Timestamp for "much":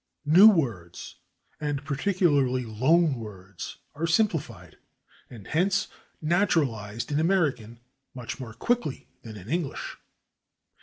8.15-8.39